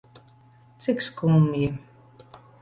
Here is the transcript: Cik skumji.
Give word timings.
Cik 0.81 0.97
skumji. 1.07 1.67